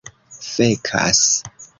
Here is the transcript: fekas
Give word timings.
fekas 0.49 1.21